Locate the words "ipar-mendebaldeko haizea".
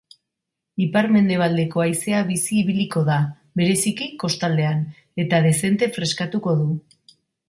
0.83-2.21